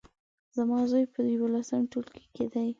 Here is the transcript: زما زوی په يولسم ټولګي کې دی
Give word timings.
زما 0.57 0.77
زوی 0.91 1.05
په 1.13 1.19
يولسم 1.37 1.81
ټولګي 1.91 2.25
کې 2.35 2.45
دی 2.53 2.69